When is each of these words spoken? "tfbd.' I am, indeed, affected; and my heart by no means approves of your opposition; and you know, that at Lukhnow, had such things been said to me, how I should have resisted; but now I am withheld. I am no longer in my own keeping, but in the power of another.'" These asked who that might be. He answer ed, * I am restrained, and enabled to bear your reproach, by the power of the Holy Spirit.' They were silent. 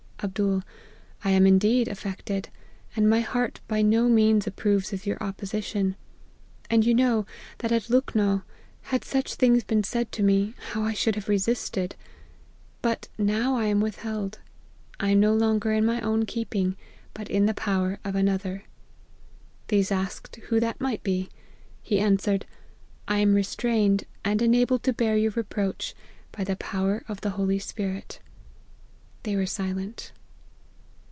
"tfbd.' 0.21 0.61
I 1.23 1.31
am, 1.31 1.47
indeed, 1.47 1.87
affected; 1.87 2.49
and 2.95 3.09
my 3.09 3.21
heart 3.21 3.59
by 3.67 3.81
no 3.81 4.07
means 4.07 4.45
approves 4.45 4.93
of 4.93 5.07
your 5.07 5.17
opposition; 5.19 5.95
and 6.69 6.85
you 6.85 6.93
know, 6.93 7.25
that 7.57 7.71
at 7.71 7.89
Lukhnow, 7.89 8.43
had 8.83 9.03
such 9.03 9.33
things 9.33 9.63
been 9.63 9.83
said 9.83 10.11
to 10.11 10.21
me, 10.21 10.53
how 10.73 10.83
I 10.83 10.93
should 10.93 11.15
have 11.15 11.27
resisted; 11.27 11.95
but 12.83 13.07
now 13.17 13.55
I 13.55 13.65
am 13.65 13.81
withheld. 13.81 14.37
I 14.99 15.09
am 15.09 15.19
no 15.19 15.33
longer 15.33 15.71
in 15.71 15.87
my 15.87 15.99
own 16.01 16.27
keeping, 16.27 16.77
but 17.15 17.27
in 17.27 17.47
the 17.47 17.55
power 17.55 17.97
of 18.05 18.13
another.'" 18.13 18.65
These 19.69 19.91
asked 19.91 20.35
who 20.49 20.59
that 20.59 20.79
might 20.79 21.01
be. 21.01 21.31
He 21.81 21.97
answer 21.99 22.29
ed, 22.33 22.45
* 22.79 23.07
I 23.07 23.17
am 23.17 23.33
restrained, 23.33 24.03
and 24.23 24.39
enabled 24.43 24.83
to 24.83 24.93
bear 24.93 25.17
your 25.17 25.31
reproach, 25.31 25.95
by 26.31 26.43
the 26.43 26.57
power 26.57 27.03
of 27.07 27.21
the 27.21 27.31
Holy 27.31 27.57
Spirit.' 27.57 28.19
They 29.23 29.35
were 29.35 29.45
silent. 29.45 30.11